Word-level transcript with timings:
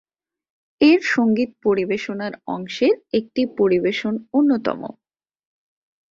এর 0.81 0.99
সঙ্গীত 1.13 1.51
পরিবেশনার 1.63 2.33
অংশের 2.47 2.95
একটি 3.13 3.41
পরিবেশন 3.57 4.13
অন্যতম। 4.33 4.81